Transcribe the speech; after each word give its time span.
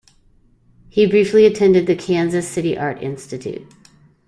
He 0.89 1.05
briefly 1.05 1.45
attended 1.45 1.85
the 1.85 1.93
Kansas 1.93 2.47
City 2.49 2.75
Art 2.75 3.03
Institute. 3.03 3.71